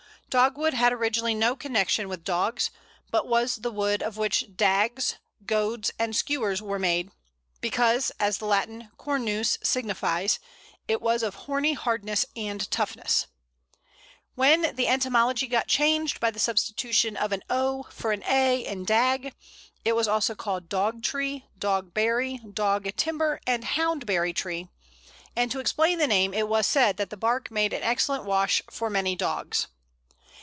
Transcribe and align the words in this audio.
Dogwood 0.31 0.73
had 0.73 0.93
originally 0.93 1.35
no 1.35 1.57
connection 1.57 2.07
with 2.07 2.23
dogs, 2.23 2.71
but 3.09 3.27
was 3.27 3.57
the 3.57 3.69
wood 3.69 4.01
of 4.01 4.15
which 4.15 4.55
dags, 4.55 5.15
goads, 5.45 5.91
and 5.99 6.15
skewers 6.15 6.61
were 6.61 6.79
made, 6.79 7.11
because, 7.59 8.13
as 8.17 8.37
the 8.37 8.45
Latin 8.45 8.91
Cornus 8.97 9.57
signifies, 9.61 10.39
it 10.87 11.01
was 11.01 11.21
of 11.21 11.35
horny 11.35 11.73
hardness 11.73 12.25
and 12.33 12.71
toughness. 12.71 13.27
When 14.35 14.73
the 14.73 14.87
etymology 14.87 15.47
got 15.47 15.67
changed 15.67 16.21
by 16.21 16.31
the 16.31 16.39
substitution 16.39 17.17
of 17.17 17.33
"o" 17.49 17.83
for 17.91 18.13
"a" 18.13 18.55
in 18.65 18.85
dag, 18.85 19.33
it 19.83 19.97
was 19.97 20.07
also 20.07 20.33
called 20.33 20.69
Dog 20.69 21.03
tree, 21.03 21.43
Dog 21.57 21.93
berry, 21.93 22.37
Dog 22.53 22.87
timber, 22.95 23.41
and 23.45 23.65
Houndberry 23.65 24.33
tree, 24.33 24.69
and 25.35 25.51
to 25.51 25.59
explain 25.59 25.97
the 25.99 26.07
name 26.07 26.33
it 26.33 26.47
was 26.47 26.65
said 26.67 26.95
that 26.95 27.09
the 27.09 27.17
bark 27.17 27.51
made 27.51 27.73
an 27.73 27.83
excellent 27.83 28.23
wash 28.23 28.61
for 28.71 28.89
mangy 28.89 29.17
dogs. 29.17 29.67